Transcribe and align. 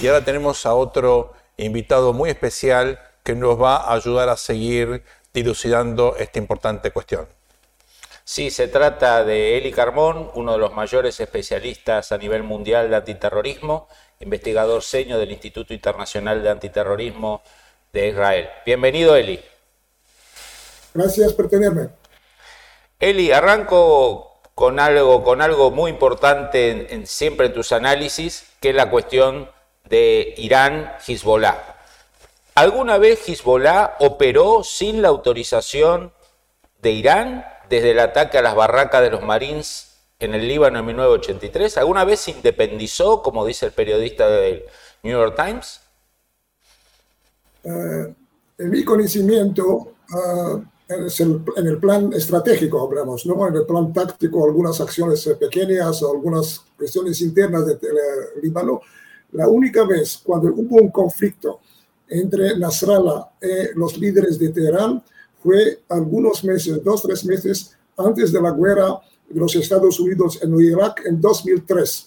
Y 0.00 0.08
ahora 0.08 0.24
tenemos 0.24 0.64
a 0.64 0.74
otro 0.74 1.34
invitado 1.58 2.14
muy 2.14 2.30
especial 2.30 2.98
que 3.22 3.34
nos 3.34 3.60
va 3.60 3.76
a 3.76 3.94
ayudar 3.94 4.30
a 4.30 4.36
seguir 4.38 5.02
dilucidando 5.34 6.16
esta 6.16 6.38
importante 6.38 6.90
cuestión. 6.90 7.28
Sí, 8.24 8.50
se 8.50 8.68
trata 8.68 9.24
de 9.24 9.58
Eli 9.58 9.72
Carmón, 9.72 10.30
uno 10.34 10.52
de 10.52 10.58
los 10.58 10.72
mayores 10.72 11.20
especialistas 11.20 12.12
a 12.12 12.18
nivel 12.18 12.44
mundial 12.44 12.88
de 12.88 12.96
antiterrorismo, 12.96 13.88
investigador 14.20 14.82
seño 14.82 15.18
del 15.18 15.32
Instituto 15.32 15.74
Internacional 15.74 16.42
de 16.42 16.48
Antiterrorismo 16.48 17.42
de 17.92 18.08
Israel. 18.08 18.48
Bienvenido, 18.64 19.16
Eli. 19.16 19.38
Gracias 20.94 21.34
por 21.34 21.48
tenerme. 21.50 21.88
Eli, 22.98 23.32
arranco 23.32 24.40
con 24.54 24.80
algo, 24.80 25.22
con 25.24 25.42
algo 25.42 25.70
muy 25.70 25.90
importante 25.90 26.94
en, 26.94 27.06
siempre 27.06 27.48
en 27.48 27.52
tus 27.52 27.72
análisis, 27.72 28.50
que 28.60 28.70
es 28.70 28.74
la 28.74 28.88
cuestión 28.88 29.50
de 29.90 30.34
Irán, 30.38 30.92
Hezbollah. 31.06 31.58
¿Alguna 32.54 32.96
vez 32.98 33.28
Hezbollah 33.28 33.96
operó 34.00 34.62
sin 34.64 35.02
la 35.02 35.08
autorización 35.08 36.12
de 36.80 36.92
Irán 36.92 37.44
desde 37.68 37.90
el 37.90 37.98
ataque 37.98 38.38
a 38.38 38.42
las 38.42 38.54
barracas 38.54 39.02
de 39.02 39.10
los 39.10 39.22
Marines 39.22 39.98
en 40.18 40.34
el 40.34 40.46
Líbano 40.48 40.78
en 40.78 40.86
1983? 40.86 41.76
¿Alguna 41.78 42.04
vez 42.04 42.20
se 42.20 42.30
independizó, 42.30 43.22
como 43.22 43.44
dice 43.44 43.66
el 43.66 43.72
periodista 43.72 44.28
del 44.28 44.64
New 45.02 45.12
York 45.12 45.34
Times? 45.36 45.80
Eh, 47.64 48.14
en 48.58 48.70
mi 48.70 48.84
conocimiento, 48.84 49.94
uh, 50.12 50.62
en 50.88 51.66
el 51.66 51.78
plan 51.78 52.12
estratégico 52.12 52.82
hablamos, 52.82 53.24
¿no? 53.26 53.46
en 53.46 53.54
el 53.54 53.64
plan 53.64 53.92
táctico, 53.92 54.44
algunas 54.44 54.80
acciones 54.80 55.24
pequeñas 55.38 56.02
algunas 56.02 56.64
cuestiones 56.76 57.20
internas 57.20 57.64
del 57.66 57.78
de 57.78 58.42
Líbano, 58.42 58.80
la 59.32 59.48
única 59.48 59.84
vez 59.84 60.20
cuando 60.22 60.48
hubo 60.48 60.76
un 60.76 60.90
conflicto 60.90 61.60
entre 62.08 62.58
Nasrallah 62.58 63.28
y 63.40 63.78
los 63.78 63.96
líderes 63.96 64.38
de 64.38 64.48
Teherán 64.48 65.02
fue 65.42 65.82
algunos 65.88 66.44
meses, 66.44 66.82
dos, 66.82 67.02
tres 67.02 67.24
meses 67.24 67.76
antes 67.96 68.32
de 68.32 68.42
la 68.42 68.50
guerra 68.50 69.00
de 69.28 69.40
los 69.40 69.54
Estados 69.54 69.98
Unidos 70.00 70.40
en 70.42 70.54
Irak 70.60 71.02
en 71.06 71.20
2003. 71.20 72.06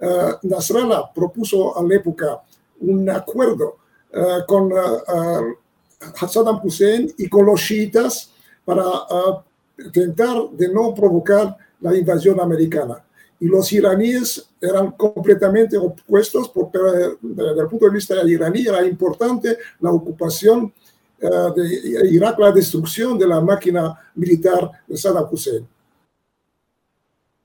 Uh, 0.00 0.46
Nasrallah 0.46 1.12
propuso 1.14 1.76
a 1.76 1.82
la 1.82 1.94
época 1.94 2.42
un 2.80 3.08
acuerdo 3.10 3.76
uh, 4.12 4.44
con 4.46 4.72
uh, 4.72 6.26
Saddam 6.28 6.60
Hussein 6.62 7.12
y 7.18 7.28
con 7.28 7.46
los 7.46 7.60
chiitas 7.60 8.32
para 8.64 8.84
intentar 9.78 10.50
de 10.52 10.68
no 10.68 10.94
provocar 10.94 11.56
la 11.80 11.96
invasión 11.96 12.40
americana 12.40 13.04
y 13.44 13.46
los 13.46 13.70
iraníes 13.74 14.48
eran 14.58 14.92
completamente 14.92 15.76
opuestos, 15.76 16.48
porque 16.48 16.78
desde 17.20 17.60
el 17.60 17.68
punto 17.68 17.84
de 17.84 17.90
vista 17.90 18.14
iraní 18.24 18.66
era 18.66 18.82
importante 18.86 19.58
la 19.80 19.90
ocupación 19.90 20.72
eh, 21.20 21.28
de 21.54 22.08
Irak, 22.10 22.38
la 22.38 22.50
destrucción 22.52 23.18
de 23.18 23.26
la 23.26 23.42
máquina 23.42 24.00
militar 24.14 24.70
de 24.86 24.96
Saddam 24.96 25.28
Hussein. 25.30 25.68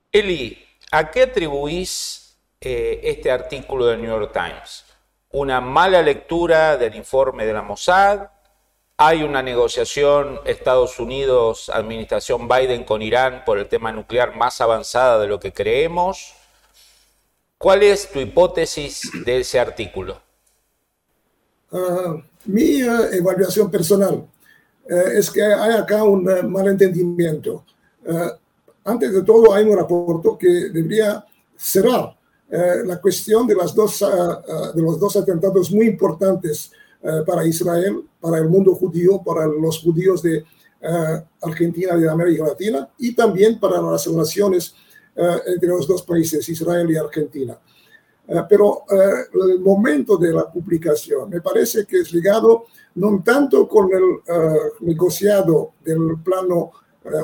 Eli, 0.09 0.57
¿a 0.89 1.11
qué 1.11 1.23
atribuís 1.23 2.37
eh, 2.61 3.01
este 3.03 3.29
artículo 3.29 3.85
del 3.87 3.99
New 3.99 4.09
York 4.09 4.31
Times? 4.31 4.85
¿Una 5.31 5.59
mala 5.59 6.01
lectura 6.01 6.77
del 6.77 6.95
informe 6.95 7.45
de 7.45 7.51
la 7.51 7.61
Mossad? 7.61 8.29
Hay 9.01 9.23
una 9.23 9.41
negociación 9.41 10.41
Estados 10.43 10.99
Unidos, 10.99 11.71
administración 11.73 12.49
Biden 12.49 12.83
con 12.83 13.01
Irán 13.01 13.43
por 13.45 13.57
el 13.57 13.69
tema 13.69 13.93
nuclear 13.93 14.35
más 14.35 14.59
avanzada 14.59 15.21
de 15.21 15.27
lo 15.27 15.39
que 15.39 15.53
creemos. 15.53 16.33
¿Cuál 17.57 17.83
es 17.83 18.11
tu 18.11 18.19
hipótesis 18.19 19.09
de 19.23 19.39
ese 19.39 19.57
artículo? 19.57 20.19
Ah, 21.71 22.17
mi 22.43 22.81
eh, 22.81 22.89
evaluación 23.13 23.71
personal 23.71 24.27
eh, 24.89 25.03
es 25.13 25.31
que 25.31 25.43
hay 25.43 25.75
acá 25.75 26.03
un 26.03 26.29
uh, 26.29 26.49
malentendimiento. 26.49 27.63
antes 28.83 29.13
de 29.13 29.23
todo, 29.23 29.53
hay 29.53 29.63
un 29.63 29.77
reporte 29.77 30.29
que 30.37 30.69
debería 30.77 31.25
cerrar 31.55 32.17
la 32.49 32.99
cuestión 32.99 33.47
de, 33.47 33.55
las 33.55 33.73
dos, 33.73 33.99
de 34.75 34.81
los 34.81 34.99
dos 34.99 35.15
atentados 35.15 35.71
muy 35.71 35.85
importantes 35.85 36.71
eh, 37.01 37.23
para 37.25 37.45
Israel, 37.45 38.03
para 38.19 38.39
el 38.39 38.49
mundo 38.49 38.75
judío, 38.75 39.21
para 39.23 39.47
los 39.47 39.79
judíos 39.79 40.21
de 40.21 40.43
eh, 40.81 41.23
Argentina 41.41 41.95
y 41.95 42.01
de 42.01 42.09
América 42.09 42.43
Latina, 42.43 42.89
y 42.97 43.15
también 43.15 43.57
para 43.57 43.81
las 43.81 44.05
relaciones 44.05 44.75
eh, 45.15 45.37
entre 45.47 45.69
los 45.69 45.87
dos 45.87 46.03
países, 46.03 46.47
Israel 46.49 46.91
y 46.91 46.97
Argentina. 46.97 47.57
pero 48.47 48.83
el 48.89 49.59
momento 49.59 50.15
de 50.17 50.31
la 50.31 50.51
publicación 50.51 51.29
me 51.29 51.41
parece 51.41 51.85
que 51.85 52.01
es 52.01 52.13
ligado 52.13 52.65
no 52.95 53.23
tanto 53.23 53.67
con 53.67 53.89
el 53.91 54.03
negociado 54.81 55.73
del 55.83 56.21
plano 56.23 56.71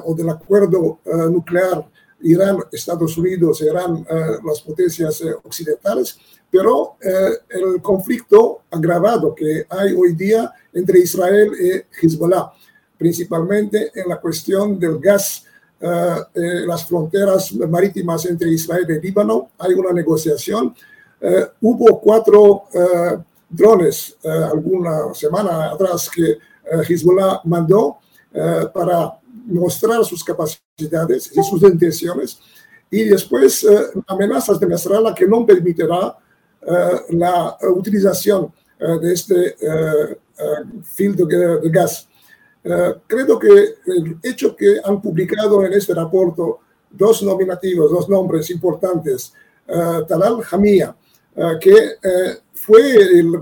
o 0.04 0.16
del 0.16 0.30
acuerdo 0.30 1.00
nuclear 1.30 1.86
Irán, 2.26 2.58
Estados 2.72 3.18
Unidos, 3.18 3.62
Irán, 3.62 4.06
las 4.44 4.62
potencias 4.62 5.22
occidentales, 5.44 6.18
pero 6.56 6.96
eh, 7.02 7.32
el 7.50 7.82
conflicto 7.82 8.62
agravado 8.72 9.36
que 9.36 9.66
hay 9.70 9.94
hoy 9.94 10.14
día 10.14 10.54
entre 10.74 11.00
Israel 11.00 11.52
y 11.60 12.06
Hezbollah, 12.06 12.50
principalmente 12.98 13.92
en 13.94 14.08
la 14.08 14.22
cuestión 14.22 14.80
del 14.80 14.98
gas, 15.00 15.44
eh, 15.82 16.16
eh, 16.34 16.42
las 16.66 16.86
fronteras 16.86 17.52
marítimas 17.54 18.26
entre 18.26 18.50
Israel 18.52 18.86
y 18.90 19.06
Líbano, 19.06 19.50
hay 19.60 19.74
una 19.74 19.92
negociación. 19.92 20.74
hubo 21.62 22.00
cuatro 22.00 22.66
drones 23.50 24.18
alguna 24.24 25.14
semana 25.14 25.72
atrás 25.72 26.10
que 26.10 26.38
Hezbollah 26.88 27.42
mandó 27.46 27.98
para 28.74 29.20
mostrar 29.46 30.04
sus 30.06 30.24
capacidades 30.24 31.32
y 31.36 31.44
sus 31.44 31.62
intenciones 31.64 32.40
y 32.90 33.04
después 33.04 33.66
amenazas 34.08 34.60
de 34.60 34.68
Nasrallah 34.68 35.14
que 35.14 35.28
no 35.28 35.46
permitirá 35.46 36.18
eh, 36.68 37.02
la 37.10 37.56
utilización 37.76 38.52
eh, 38.80 38.98
de 39.00 39.14
este 39.14 39.56
eh, 39.62 40.18
filtro 40.84 41.28
de 41.28 41.70
gas. 41.70 42.08
creo 43.08 43.38
que 43.38 43.76
el 43.86 44.18
hecho 44.24 44.56
que 44.56 44.82
han 44.84 45.00
publicado 45.00 45.64
en 45.64 45.74
este 45.74 45.94
reporte 45.94 46.42
dos 46.90 47.22
nominativos, 47.22 47.92
dos 47.92 48.10
nombres 48.10 48.50
importantes, 48.50 49.32
Talal 50.08 50.42
Hamia, 50.52 50.96
que 51.62 51.98
fue 52.54 52.96
el 53.20 53.40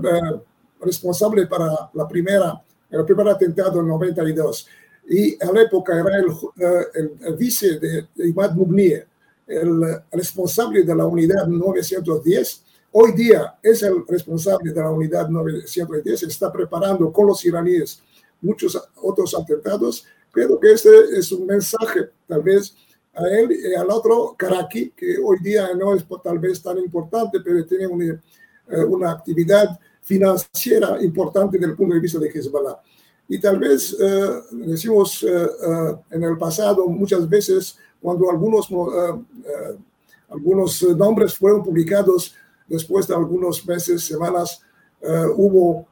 responsable 0.80 1.46
para 1.46 1.90
la 1.94 2.06
primera, 2.06 2.62
el 2.90 3.04
primer 3.04 3.28
atentado 3.28 3.80
en 3.80 3.88
92, 3.88 4.68
y 5.08 5.42
a 5.42 5.52
la 5.52 5.62
época 5.62 5.98
era 5.98 6.18
el, 6.18 7.16
el, 7.20 7.34
vice 7.36 7.78
de 7.78 8.06
Imad 8.16 8.52
Mugnier, 8.52 9.06
el 9.46 9.82
responsable 10.12 10.82
de 10.82 10.94
la 10.94 11.06
unidad 11.06 11.46
910, 11.46 12.64
hoy 12.92 13.12
día 13.12 13.58
es 13.62 13.82
el 13.82 14.06
responsable 14.06 14.72
de 14.72 14.80
la 14.80 14.90
unidad 14.90 15.28
910, 15.28 16.22
está 16.22 16.50
preparando 16.50 17.12
con 17.12 17.26
los 17.26 17.44
iraníes 17.44 18.02
muchos 18.44 18.80
otros 19.02 19.34
atentados. 19.34 20.06
Creo 20.30 20.60
que 20.60 20.72
este 20.72 20.90
es 21.18 21.32
un 21.32 21.46
mensaje 21.46 22.10
tal 22.26 22.42
vez 22.42 22.74
a 23.14 23.26
él 23.28 23.52
y 23.52 23.74
al 23.74 23.90
otro 23.90 24.34
Karaki, 24.36 24.90
que 24.90 25.16
hoy 25.22 25.38
día 25.40 25.68
no 25.74 25.94
es 25.94 26.04
tal 26.22 26.38
vez 26.38 26.62
tan 26.62 26.78
importante, 26.78 27.40
pero 27.40 27.64
tiene 27.64 27.86
una, 27.86 28.04
eh, 28.04 28.84
una 28.88 29.12
actividad 29.12 29.78
financiera 30.02 31.02
importante 31.02 31.58
desde 31.58 31.70
el 31.70 31.76
punto 31.76 31.94
de 31.94 32.00
vista 32.00 32.18
de 32.18 32.28
Hezbollah. 32.28 32.80
Y 33.28 33.40
tal 33.40 33.58
vez 33.58 33.96
eh, 33.98 34.40
decimos 34.52 35.22
eh, 35.22 35.46
en 36.10 36.22
el 36.22 36.36
pasado 36.36 36.86
muchas 36.88 37.28
veces 37.28 37.78
cuando 38.00 38.30
algunos, 38.30 38.68
algunos 40.28 40.82
nombres 40.82 41.34
fueron 41.34 41.62
publicados 41.62 42.34
después 42.68 43.08
de 43.08 43.14
algunos 43.14 43.66
meses, 43.66 44.04
semanas, 44.04 44.60
hubo 45.36 45.86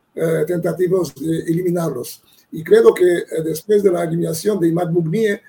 tentativas 0.47 1.15
de 1.15 1.39
eliminarlos. 1.39 2.23
Y 2.51 2.63
creo 2.63 2.93
que 2.93 3.25
después 3.43 3.83
de 3.83 3.91
la 3.91 4.05
eliminación 4.05 4.61
de 4.61 4.69
Imad 4.69 4.91
Mugnier, 4.91 5.41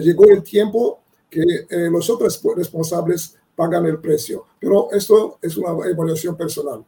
llegó 0.00 0.26
el 0.30 0.44
tiempo 0.44 1.00
que 1.28 1.42
los 1.90 2.08
otros 2.10 2.40
responsables 2.56 3.36
pagan 3.56 3.86
el 3.86 3.98
precio. 3.98 4.46
Pero 4.60 4.92
esto 4.92 5.38
es 5.42 5.56
una 5.56 5.70
evaluación 5.88 6.36
personal. 6.36 6.84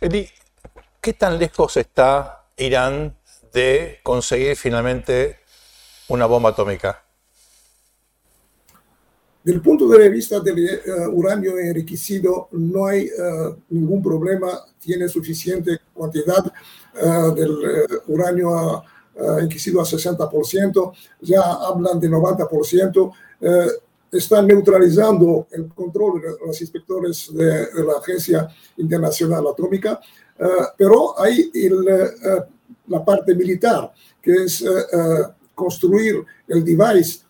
Eli, 0.00 0.26
¿qué 1.02 1.12
tan 1.12 1.38
lejos 1.38 1.76
está 1.76 2.46
Irán 2.56 3.16
de 3.52 3.98
conseguir 4.04 4.56
finalmente 4.56 5.36
una 6.08 6.26
bomba 6.26 6.50
atómica? 6.50 7.04
Del 9.42 9.60
punto 9.60 9.88
de 9.88 10.08
vista 10.08 10.38
del 10.38 10.80
uh, 10.86 11.08
uranio 11.10 11.58
enriquecido, 11.58 12.48
no 12.52 12.86
hay 12.86 13.06
uh, 13.06 13.56
ningún 13.70 14.00
problema, 14.00 14.64
tiene 14.78 15.08
suficiente 15.08 15.80
cantidad 15.98 16.46
uh, 16.46 17.34
del 17.34 17.58
uranio 18.06 18.84
enriquecido 19.14 19.80
a 19.80 19.84
60%, 19.84 20.92
ya 21.20 21.42
hablan 21.42 21.98
de 21.98 22.08
90%, 22.08 23.12
están 24.12 24.46
neutralizando 24.46 25.46
el 25.50 25.68
control 25.68 26.20
de 26.20 26.28
los 26.46 26.60
inspectores 26.60 27.32
de, 27.32 27.66
de 27.66 27.84
la 27.84 27.94
Agencia 27.94 28.46
Internacional 28.76 29.44
Atómica, 29.46 29.98
pero 30.76 31.18
hay 31.18 31.50
el, 31.54 31.84
la 32.88 33.04
parte 33.04 33.34
militar, 33.34 33.90
que 34.20 34.44
es 34.44 34.64
construir 35.54 36.22
el 36.48 36.64
device 36.64 37.20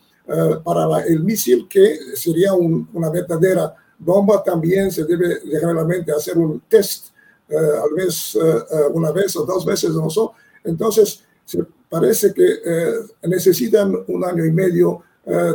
para 0.64 1.02
el 1.05 1.23
misil, 1.23 1.67
que 1.69 1.99
sería 2.14 2.52
una 2.55 3.11
verdadera 3.11 3.75
bomba, 3.99 4.43
también 4.43 4.90
se 4.90 5.05
debe 5.05 5.40
generalmente 5.44 6.11
hacer 6.11 6.37
un 6.37 6.61
test, 6.69 7.08
uh, 7.50 7.55
a 7.55 7.94
vez, 7.94 8.35
uh, 8.35 8.93
una 8.93 9.12
vez 9.12 9.37
o 9.37 9.44
dos 9.44 9.64
veces, 9.64 9.90
no 9.90 10.11
sé. 10.11 10.20
Entonces, 10.64 11.23
parece 11.88 12.32
que 12.32 12.46
necesitan 13.23 13.94
un 14.08 14.25
año 14.25 14.44
y 14.44 14.52
medio, 14.52 15.02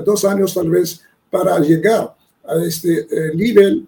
dos 0.06 0.24
años 0.26 0.54
tal 0.54 0.70
vez, 0.70 1.02
para 1.30 1.60
llegar 1.60 2.16
a 2.46 2.56
este 2.64 3.08
nivel 3.36 3.88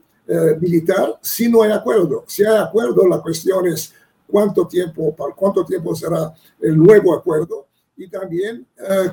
militar 0.60 1.18
si 1.22 1.50
no 1.50 1.64
hay 1.64 1.72
acuerdo. 1.72 2.24
Si 2.28 2.46
hay 2.46 2.58
acuerdo, 2.58 3.08
la 3.08 3.20
cuestión 3.20 3.68
es 3.68 3.94
cuánto 4.28 4.68
tiempo, 4.68 5.16
para 5.16 5.34
cuánto 5.34 5.66
tiempo 5.66 5.96
será 5.96 6.34
el 6.62 6.78
nuevo 6.78 7.16
acuerdo 7.16 7.66
y 7.98 8.08
también 8.08 8.66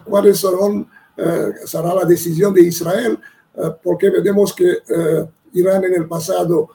cuáles 0.04 0.40
serán 0.40 0.86
eh, 1.16 1.52
será 1.64 1.94
la 1.94 2.04
decisión 2.04 2.52
de 2.52 2.60
Israel, 2.62 3.18
eh, 3.54 3.70
porque 3.82 4.10
vemos 4.10 4.52
que 4.52 4.70
eh, 4.70 5.26
Irán 5.54 5.84
en 5.84 5.94
el 5.94 6.06
pasado 6.06 6.70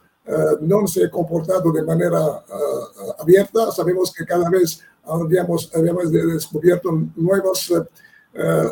no 0.61 0.87
se 0.87 1.05
ha 1.05 1.11
comportado 1.11 1.73
de 1.73 1.83
manera 1.83 2.21
abierta. 3.17 3.69
Sabemos 3.71 4.13
que 4.13 4.23
cada 4.23 4.49
vez 4.49 4.79
habíamos, 5.03 5.69
habíamos 5.75 6.09
descubierto 6.11 6.89
nuevos 7.15 7.73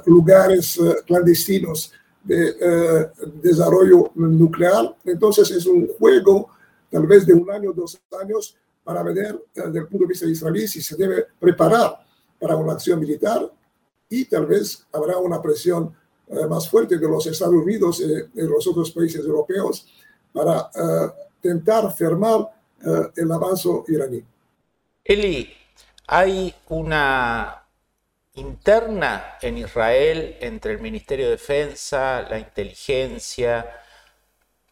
lugares 0.06 0.80
clandestinos 1.06 1.92
de 2.30 3.10
desarrollo 3.42 4.12
nuclear. 4.16 4.96
Entonces 5.04 5.50
es 5.52 5.66
un 5.66 5.88
juego 5.98 6.50
tal 6.92 7.08
vez 7.08 7.26
de 7.26 7.34
un 7.34 7.50
año, 7.50 7.74
dos 7.74 8.00
años, 8.22 8.56
para 8.84 9.04
ver 9.04 9.40
desde 9.54 9.80
el 9.80 9.88
punto 9.88 10.06
de 10.06 10.08
vista 10.08 10.26
israelí 10.26 10.68
si 10.68 10.82
se 10.82 10.96
debe 10.96 11.28
preparar 11.40 12.00
para 12.40 12.56
una 12.56 12.74
acción 12.74 13.00
militar 13.00 13.52
y 14.10 14.26
tal 14.26 14.48
vez 14.48 14.86
habrá 14.92 15.18
una 15.18 15.42
presión 15.42 15.96
eh, 16.28 16.48
más 16.48 16.70
fuerte 16.70 16.98
de 16.98 17.08
los 17.08 17.26
Estados 17.28 17.54
Unidos 17.54 18.00
y 18.00 18.08
de 18.08 18.48
los 18.48 18.66
otros 18.68 18.92
países 18.92 19.24
europeos 19.26 19.88
para 20.32 20.62
uh, 20.62 21.12
tentar 21.42 21.92
fermar 21.94 22.42
uh, 22.42 23.10
el 23.16 23.32
avance 23.32 23.68
iraní. 23.88 24.24
Eli, 25.04 25.50
hay 26.08 26.54
una 26.70 27.59
interna 28.40 29.38
en 29.42 29.58
Israel 29.58 30.38
entre 30.42 30.74
el 30.74 30.80
Ministerio 30.80 31.26
de 31.26 31.32
Defensa, 31.32 32.26
la 32.30 32.40
inteligencia. 32.40 33.82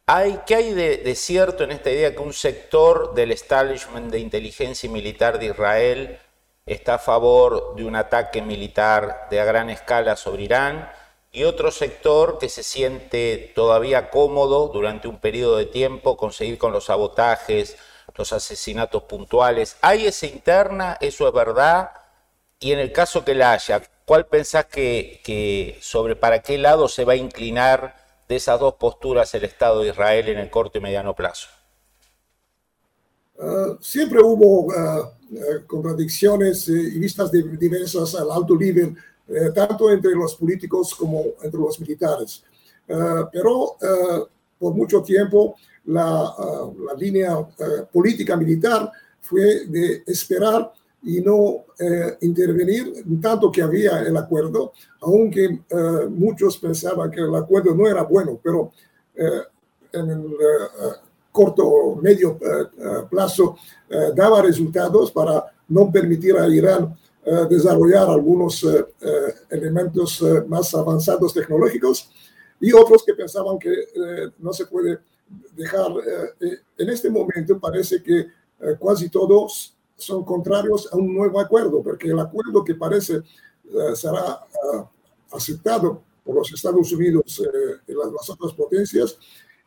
Hay, 0.05 0.39
¿Qué 0.45 0.55
hay 0.55 0.73
de, 0.73 1.15
cierto 1.15 1.63
en 1.63 1.71
esta 1.71 1.91
idea 1.91 2.13
que 2.13 2.21
un 2.21 2.33
sector 2.33 3.13
del 3.13 3.31
establishment 3.31 4.11
de 4.11 4.19
inteligencia 4.19 4.87
y 4.87 4.91
militar 4.91 5.37
de 5.37 5.47
Israel 5.47 6.19
está 6.65 6.95
a 6.95 6.99
favor 6.99 7.75
de 7.75 7.85
un 7.85 7.95
ataque 7.95 8.41
militar 8.41 9.27
de 9.29 9.43
gran 9.43 9.69
escala 9.69 10.15
sobre 10.15 10.43
Irán 10.43 10.89
y 11.31 11.43
otro 11.43 11.71
sector 11.71 12.39
que 12.39 12.49
se 12.49 12.63
siente 12.63 13.51
todavía 13.53 14.09
cómodo 14.09 14.69
durante 14.69 15.07
un 15.07 15.19
periodo 15.19 15.57
de 15.57 15.65
tiempo 15.65 16.17
conseguir 16.17 16.57
con 16.57 16.71
los 16.71 16.85
sabotajes, 16.85 17.77
los 18.15 18.33
asesinatos 18.33 19.03
puntuales. 19.03 19.77
¿Hay 19.81 20.05
esa 20.07 20.25
interna? 20.25 20.97
¿Eso 21.01 21.27
es 21.27 21.33
verdad? 21.33 21.91
Y 22.59 22.71
en 22.71 22.79
el 22.79 22.91
caso 22.91 23.23
que 23.23 23.35
la 23.35 23.53
haya, 23.53 23.81
¿cuál 24.05 24.25
pensás 24.27 24.65
que, 24.65 25.77
sobre 25.81 26.15
para 26.15 26.41
qué 26.41 26.57
lado 26.57 26.87
se 26.87 27.05
va 27.05 27.13
a 27.13 27.17
inclinar 27.17 27.95
de 28.27 28.35
esas 28.35 28.59
dos 28.59 28.75
posturas 28.75 29.33
el 29.35 29.43
Estado 29.43 29.81
de 29.81 29.89
Israel 29.89 30.29
en 30.29 30.39
el 30.39 30.49
corto 30.49 30.77
y 30.77 30.81
mediano 30.81 31.15
plazo? 31.15 31.47
Uh, 33.39 33.77
siempre 33.79 34.19
hubo 34.19 34.65
uh, 34.65 35.11
eh, 35.29 35.65
contradicciones 35.67 36.69
eh, 36.69 36.91
y 36.95 36.99
vistas 36.99 37.29
diversas 37.31 38.15
al 38.15 38.31
alto 38.31 38.55
nivel, 38.55 38.95
eh, 39.27 39.51
tanto 39.53 39.91
entre 39.91 40.11
los 40.15 40.35
políticos 40.35 40.95
como 40.95 41.21
entre 41.43 41.59
los 41.59 41.77
militares. 41.81 42.43
pero 43.33 43.75
por 44.57 44.73
mucho 44.73 45.01
tiempo 45.03 45.57
la, 45.85 46.33
la 46.85 46.93
línea 46.93 47.35
política 47.91 48.37
militar 48.37 48.89
fue 49.19 49.65
de 49.65 50.03
esperar 50.07 50.71
y 51.03 51.21
no 51.21 51.65
intervenir, 52.21 53.03
tanto 53.21 53.51
que 53.51 53.61
había 53.61 54.01
el 54.01 54.17
acuerdo, 54.17 54.73
aunque 55.01 55.61
muchos 56.09 56.57
pensaban 56.57 57.11
que 57.11 57.21
el 57.21 57.33
acuerdo 57.35 57.75
no 57.75 57.87
era 57.87 58.03
bueno, 58.03 58.39
pero 58.43 58.71
en 59.15 60.09
el 60.09 60.37
corto 61.37 61.67
o 61.67 61.95
medio 62.01 62.39
eh, 62.41 62.65
eh, 62.79 63.03
plazo 63.11 63.57
eh, 63.87 64.09
daba 64.15 64.41
resultados 64.41 65.11
para 65.11 65.45
no 65.69 65.91
permitir 65.91 66.35
a 66.35 66.47
Irán 66.47 66.97
desarrollar 67.49 68.09
algunos 68.09 68.65
elementos 69.49 70.23
más 70.47 70.73
avanzados 70.73 71.33
tecnológicos 71.33 72.09
y 72.57 72.71
otros 72.71 73.03
que 73.03 73.13
pensaban 73.15 73.59
que 73.59 73.69
no 74.39 74.53
se 74.53 74.65
puede 74.65 74.99
dejar. 75.51 75.91
en 76.77 76.89
este 76.89 77.09
momento 77.09 77.59
parece 77.59 78.01
que 78.01 78.27
casi 78.81 79.09
todos 79.09 79.75
son 79.97 80.23
contrarios 80.23 80.87
a 80.91 80.95
un 80.95 81.13
nuevo 81.13 81.39
acuerdo, 81.39 81.81
porque 81.83 82.09
el 82.09 82.19
acuerdo 82.19 82.63
que 82.63 82.75
parece 82.75 83.21
será 83.95 84.45
aceptado 85.31 86.01
por 86.23 86.35
los 86.35 86.53
Estados 86.53 86.91
Unidos 86.91 87.41
y 87.87 87.93
las 87.93 88.29
otras 88.29 88.53
potencias 88.53 89.17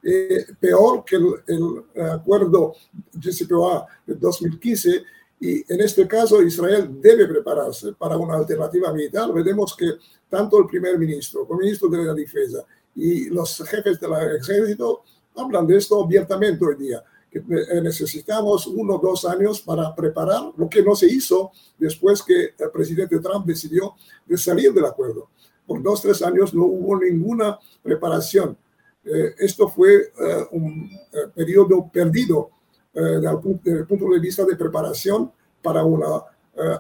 eh, 0.03 0.47
peor 0.59 1.05
que 1.05 1.17
el, 1.17 1.85
acuerdo 2.11 2.75
JCPOA 3.13 3.87
de 4.07 4.15
2015 4.15 5.03
y 5.41 5.73
en 5.73 5.81
este 5.81 6.09
caso 6.09 6.43
Israel 6.43 6.89
debe 7.01 7.27
prepararse 7.27 7.93
para 7.93 8.17
una 8.17 8.37
alternativa 8.37 8.93
militar. 8.95 9.31
Veremos 9.33 9.77
que 9.77 9.93
tanto 10.29 10.59
el 10.59 10.67
primer 10.67 10.99
ministro, 10.99 11.47
el 11.51 11.57
ministro 11.57 11.89
de 11.91 12.05
la 12.05 12.15
Defensa 12.15 12.65
y 12.95 13.27
los 13.27 13.63
jefes 13.69 14.01
del 14.01 14.13
ejército 14.37 15.03
hablan 15.37 15.67
de 15.67 15.77
esto 15.77 16.03
abiertamente 16.03 16.65
hoy 16.65 16.77
día, 16.77 17.05
eh, 17.33 17.81
necesitamos 17.83 18.67
uno 18.67 18.97
o 18.97 18.99
dos 18.99 19.25
años 19.25 19.61
para 19.61 19.95
preparar 19.95 20.53
lo 20.57 20.69
que 20.69 20.83
no 20.83 20.95
se 20.95 21.07
hizo 21.07 21.53
después 21.79 22.23
que 22.23 22.55
el 22.59 22.71
presidente 22.73 23.19
Trump 23.21 23.47
decidió 23.47 23.95
de 24.27 24.37
salir 24.37 24.73
del 24.73 24.85
acuerdo. 24.85 25.31
Por 25.67 25.83
dos, 25.83 26.03
tres 26.03 26.23
años 26.23 26.53
no 26.53 26.65
hubo 26.65 26.99
ninguna 26.99 27.59
preparación 27.83 28.57
eh, 29.05 29.35
esto 29.39 29.69
fue 29.69 29.95
eh, 29.95 30.47
un 30.51 30.91
eh, 31.13 31.29
periodo 31.35 31.89
perdido 31.91 32.51
desde 32.93 33.31
el 33.31 33.87
punto 33.87 34.11
de 34.13 34.19
vista 34.19 34.45
de 34.45 34.57
preparación 34.57 35.33
para 35.63 35.85
una 35.85 36.25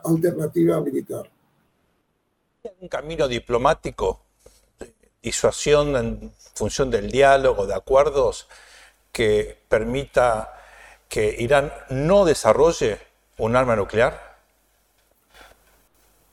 alternativa 0.03 0.81
militar. 0.81 1.31
¿Hay 2.65 2.73
un 2.81 2.89
camino 2.89 3.29
diplomático, 3.29 4.21
disuasión 5.23 5.95
en 5.95 6.33
función 6.53 6.91
del 6.91 7.13
diálogo, 7.13 7.65
de 7.65 7.75
acuerdos, 7.75 8.49
que 9.13 9.59
permita 9.69 10.53
que 11.09 11.37
Irán 11.39 11.73
no 11.91 12.25
desarrolle 12.25 12.99
un 13.39 13.57
arma 13.57 13.77
nuclear? 13.77 14.31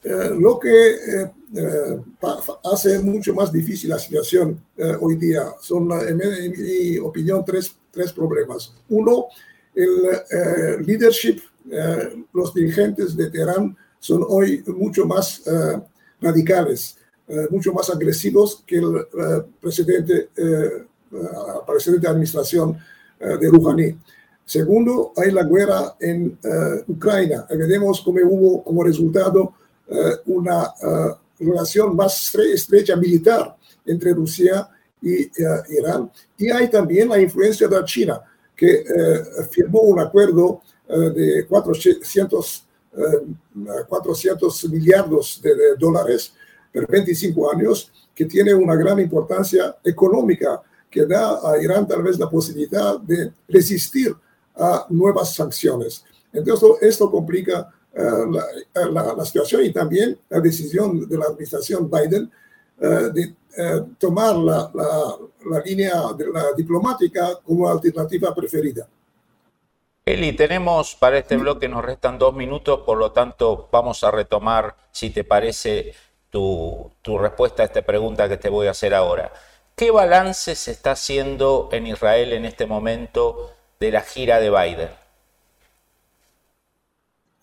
Eh, 0.03 0.31
lo 0.39 0.59
que 0.59 0.91
eh, 0.91 1.31
eh, 1.55 1.99
hace 2.71 2.99
mucho 2.99 3.33
más 3.33 3.51
difícil 3.51 3.89
la 3.89 3.99
situación 3.99 4.63
hoy 5.01 5.15
día 5.15 5.53
son, 5.59 5.91
en 6.07 6.17
mi, 6.17 6.97
opinión, 6.99 7.43
tres, 7.43 7.75
tres, 7.91 8.13
problemas. 8.13 8.73
Uno, 8.89 9.25
el 9.75 10.85
leadership, 10.85 11.41
los 12.31 12.53
dirigentes 12.53 13.17
de 13.17 13.29
Teherán 13.29 13.75
son 13.99 14.23
hoy 14.27 14.63
mucho 14.67 15.05
más 15.05 15.43
radicales, 16.21 16.97
mucho 17.49 17.73
más 17.73 17.89
agresivos 17.89 18.63
que 18.65 18.77
el 18.77 19.05
presidente, 19.59 20.29
presidente 21.65 22.07
de 22.07 22.11
administración 22.11 22.77
de 23.19 23.49
Rouhani. 23.49 23.97
Segundo, 24.45 25.13
hay 25.15 25.31
la 25.31 25.43
guerra 25.43 25.95
en 25.99 26.37
Ucrania. 26.87 27.45
Veremos 27.49 28.01
cómo 28.01 28.19
hubo 28.23 28.63
como 28.63 28.83
resultado 28.83 29.53
eh, 29.89 30.17
una 30.25 30.73
eh, 30.83 31.45
relación 31.45 31.95
más 31.95 32.35
estrecha 32.35 32.97
militar 32.97 33.55
entre 33.85 34.13
Rusia 34.13 34.67
y 35.01 35.21
eh, 35.21 35.29
Irán. 35.79 36.11
Y 36.37 36.49
hay 36.49 36.69
también 36.69 37.07
la 37.07 37.21
influencia 37.21 37.69
de 37.69 37.83
China, 37.85 38.21
que 38.53 38.83
firmó 39.51 39.81
un 39.81 39.99
acuerdo 39.99 40.61
de 40.87 41.45
400, 41.47 42.65
400 43.87 44.69
millardos 44.69 45.39
de 45.43 45.75
dólares 45.77 46.33
por 46.73 46.87
25 46.87 47.51
años, 47.51 47.91
que 48.15 48.25
tiene 48.25 48.55
una 48.55 48.75
gran 48.75 48.99
importancia 48.99 49.77
económica 49.83 50.59
que 50.89 51.05
da 51.05 51.39
a 51.43 51.61
Irán 51.61 51.87
tal 51.87 52.03
vez 52.03 52.17
la 52.17 52.29
posibilidad 52.29 52.99
de 52.99 53.31
resistir 53.47 54.15
a 54.55 54.85
nuevas 54.89 55.33
sanciones. 55.33 56.03
Entonces, 56.33 56.69
esto 56.81 57.09
complica 57.11 57.69
eh, 57.93 58.01
la, 58.91 59.13
la, 59.15 59.25
situación 59.25 59.65
y 59.65 59.71
también 59.71 60.19
la 60.29 60.39
decisión 60.39 61.07
de 61.07 61.17
la 61.17 61.25
administración 61.25 61.89
Biden 61.89 62.31
uh, 62.79 63.11
de 63.11 63.33
uh, 63.57 63.85
tomar 63.97 64.35
la, 64.35 64.69
la, 64.73 65.59
línea 65.65 65.93
de 66.15 66.27
la 66.27 66.53
diplomática 66.55 67.39
como 67.43 67.67
alternativa 67.67 68.35
preferida. 68.35 68.87
Eli, 70.05 70.33
tenemos 70.33 70.95
para 70.95 71.17
este 71.17 71.37
bloque, 71.37 71.67
nos 71.67 71.83
restan 71.83 72.19
dos 72.19 72.35
minutos, 72.35 72.81
por 72.85 72.97
lo 72.97 73.11
tanto 73.11 73.67
vamos 73.71 74.03
a 74.03 74.11
retomar, 74.11 74.75
si 74.91 75.09
te 75.09 75.23
parece, 75.23 75.93
tu, 76.29 76.91
tu 77.01 77.17
respuesta 77.17 77.63
a 77.63 77.65
esta 77.65 77.81
pregunta 77.81 78.29
que 78.29 78.37
te 78.37 78.49
voy 78.49 78.67
a 78.67 78.71
hacer 78.71 78.93
ahora. 78.93 79.31
¿Qué 79.77 79.91
balance 79.91 80.55
se 80.55 80.71
está 80.71 80.93
haciendo 80.93 81.69
en 81.71 81.85
Israel 81.85 82.33
en 82.33 82.45
este 82.45 82.65
momento 82.65 83.53
de 83.79 83.91
la 83.91 84.01
gira 84.01 84.39
de 84.39 84.49
Biden? 84.49 84.89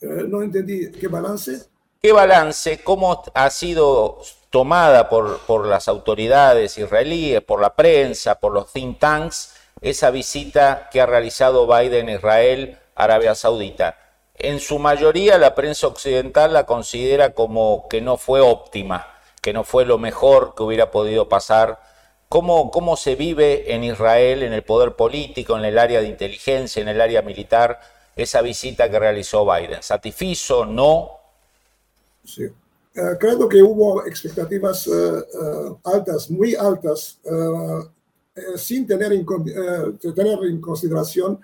Eh, 0.01 0.25
no 0.27 0.43
entendí, 0.43 0.91
¿qué 0.91 1.07
balance? 1.07 1.67
¿Qué 2.03 2.11
balance? 2.11 2.83
¿Cómo 2.83 3.23
ha 3.35 3.51
sido 3.51 4.21
tomada 4.51 5.09
por, 5.09 5.43
por 5.43 5.69
las 5.69 5.87
autoridades 5.87 6.77
israelíes, 6.77 7.41
por 7.41 7.61
la 7.61 7.77
prensa, 7.77 8.41
por 8.41 8.53
los 8.53 8.73
think 8.73 8.99
tanks, 8.99 9.55
esa 9.81 10.11
visita 10.11 10.89
que 10.91 11.01
ha 11.01 11.07
realizado 11.07 11.69
Biden 11.69 12.09
a 12.09 12.15
Israel, 12.15 12.81
Arabia 12.97 13.37
Saudita? 13.37 13.97
En 14.35 14.59
su 14.59 14.81
mayoría 14.81 15.39
la 15.39 15.55
prensa 15.55 15.87
occidental 15.87 16.53
la 16.53 16.67
considera 16.67 17.33
como 17.33 17.87
que 17.89 18.01
no 18.01 18.17
fue 18.17 18.41
óptima, 18.41 19.21
que 19.41 19.53
no 19.53 19.63
fue 19.63 19.85
lo 19.85 19.99
mejor 19.99 20.57
que 20.57 20.65
hubiera 20.65 20.91
podido 20.91 21.29
pasar 21.29 21.94
cómo, 22.29 22.71
cómo 22.71 22.97
se 22.97 23.15
vive 23.15 23.75
en 23.75 23.85
Israel, 23.85 24.43
en 24.43 24.53
el 24.53 24.63
poder 24.63 24.97
político, 24.97 25.57
en 25.57 25.65
el 25.65 25.79
área 25.79 26.01
de 26.01 26.09
inteligencia, 26.09 26.83
en 26.83 26.89
el 26.89 27.01
área 27.01 27.23
militar, 27.23 27.81
esa 28.17 28.43
visita 28.43 28.91
que 28.91 28.99
realizó 28.99 29.45
Biden. 29.45 29.83
¿Satisfizo? 29.83 30.65
¿No? 30.65 31.11
Sí. 32.25 32.45
Uh, 32.97 33.19
creo 33.19 33.49
que 33.49 33.61
hubo 33.61 34.07
expectativas 34.07 34.87
uh, 34.87 34.93
uh, 34.93 35.79
altas, 35.83 36.31
muy 36.31 36.55
altas, 36.55 37.19
sin 38.57 38.87
tener 38.87 39.13
en, 39.13 39.25
tener 40.01 40.39
en 40.45 40.61
consideración 40.61 41.41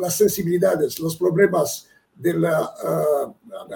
las 0.00 0.16
sensibilidades, 0.16 1.00
los 1.00 1.16
problemas 1.16 1.88
de 2.14 2.34
la 2.34 2.72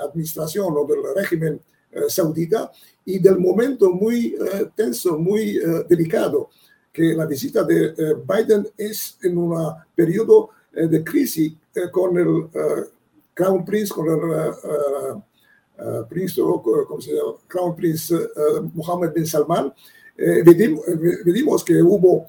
administración 0.05 0.73
o 0.77 0.85
del 0.85 1.01
régimen 1.17 1.61
saudita 2.09 2.71
y 3.05 3.19
del 3.19 3.39
momento 3.39 3.91
muy 3.91 4.37
uh, 4.37 4.69
tenso, 4.75 5.19
muy 5.19 5.59
uh, 5.59 5.87
delicado, 5.89 6.51
que 6.93 7.15
la 7.15 7.27
visita 7.27 7.65
de 7.65 7.95
Biden 8.27 8.69
es 8.77 9.19
en 9.23 9.39
un 9.39 9.55
periodo 9.95 10.51
de 10.73 11.05
crisis 11.05 11.53
con 11.93 12.19
el 12.19 12.49
Crown 13.35 13.65
Prince, 13.65 13.95
con 13.95 14.09
el 14.09 14.55
príncipe, 16.09 16.43
¿cómo 16.43 17.01
se 17.01 17.13
llama? 17.13 17.35
Crown 17.47 17.77
Prince 17.77 18.15
Mohammed 18.75 19.13
bin 19.13 19.27
Salman. 19.27 19.73
Vimos, 21.25 21.65
que 21.65 21.81
hubo 21.81 22.27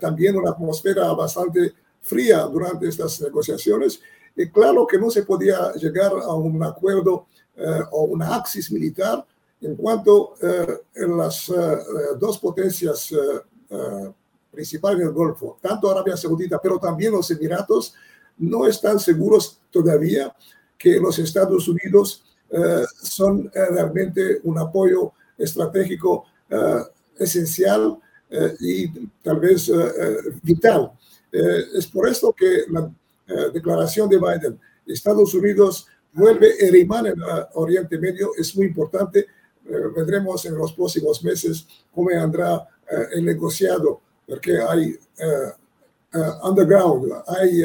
también 0.00 0.36
una 0.36 0.50
atmósfera 0.50 1.12
bastante 1.12 1.74
fría 2.02 2.40
durante 2.42 2.88
estas 2.88 3.20
negociaciones. 3.20 4.00
Y 4.38 4.48
claro 4.48 4.86
que 4.86 4.98
no 4.98 5.10
se 5.10 5.24
podía 5.24 5.72
llegar 5.72 6.12
a 6.12 6.34
un 6.34 6.62
acuerdo 6.62 7.26
o 7.90 8.04
una 8.04 8.36
axis 8.36 8.70
militar 8.70 9.26
en 9.60 9.76
cuanto 9.76 10.34
eh, 10.40 10.78
las 10.94 11.48
eh, 11.48 11.54
dos 12.18 12.38
potencias 12.38 13.12
eh, 13.12 14.12
principales 14.50 15.00
del 15.00 15.12
Golfo, 15.12 15.58
tanto 15.60 15.90
Arabia 15.90 16.16
Saudita, 16.16 16.58
pero 16.62 16.78
también 16.78 17.12
los 17.12 17.30
Emiratos, 17.30 17.94
no 18.38 18.66
están 18.66 19.00
seguros 19.00 19.60
todavía 19.70 20.34
que 20.76 21.00
los 21.00 21.18
Estados 21.18 21.66
Unidos 21.68 22.24
son 23.02 23.50
realmente 23.52 24.40
un 24.44 24.58
apoyo 24.58 25.12
estratégico 25.36 26.24
esencial 27.18 27.98
y 28.60 28.88
tal 29.22 29.40
vez 29.40 29.70
vital. 30.42 30.92
es 31.30 31.86
por 31.88 32.08
esto 32.08 32.32
que 32.32 32.64
la 32.70 32.90
declaración 33.52 34.08
de 34.08 34.18
Biden, 34.18 34.58
Estados 34.86 35.34
Unidos 35.34 35.86
vuelve 36.12 36.54
el 36.60 36.76
imán 36.76 37.06
en 37.06 37.16
Oriente 37.54 37.98
Medio, 37.98 38.30
es 38.38 38.56
muy 38.56 38.66
importante 38.66 39.26
eh, 39.68 39.88
vendremos 39.94 40.46
en 40.46 40.56
los 40.56 40.72
próximos 40.72 41.22
meses 41.22 41.66
cómo 41.94 42.08
andrá 42.10 42.66
eh, 42.90 43.08
el 43.16 43.24
negociado, 43.24 44.00
porque 44.26 44.58
hay 44.58 44.98
eh, 45.18 45.52
underground, 46.42 47.12
hay 47.26 47.62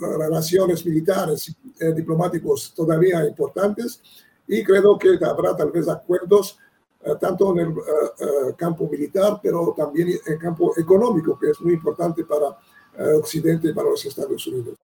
relaciones 0.00 0.86
militares, 0.86 1.52
diplomáticos 1.96 2.72
todavía 2.72 3.26
importantes 3.26 4.00
y 4.46 4.62
creo 4.62 4.96
que 4.96 5.18
habrá 5.24 5.56
tal 5.56 5.72
vez 5.72 5.88
acuerdos 5.88 6.56
tanto 7.20 7.50
en 7.58 7.66
el 7.66 8.54
campo 8.56 8.88
militar, 8.88 9.40
pero 9.42 9.74
también 9.76 10.10
en 10.24 10.34
el 10.34 10.38
campo 10.38 10.72
económico, 10.76 11.36
que 11.36 11.50
es 11.50 11.60
muy 11.60 11.74
importante 11.74 12.24
para 12.24 12.56
Occidente 13.16 13.68
y 13.68 13.72
para 13.72 13.90
los 13.90 14.06
Estados 14.06 14.46
Unidos. 14.46 14.83